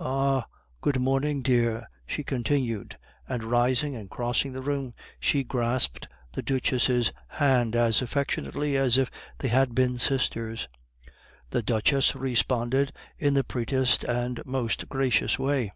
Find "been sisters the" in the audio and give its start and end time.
9.74-11.60